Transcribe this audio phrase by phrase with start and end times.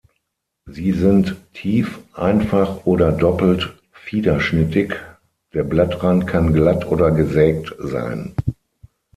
[0.65, 4.95] Sie sind tief einfach oder doppelt fiederschnittig,
[5.53, 8.33] der Blattrand kann glatt oder gesägt sein.